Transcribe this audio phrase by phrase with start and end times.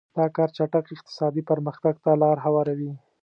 [0.17, 2.91] دا کار چټک اقتصادي پرمختګ ته لار هواروي.